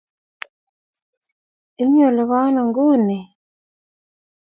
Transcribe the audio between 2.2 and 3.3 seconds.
po ano nguni?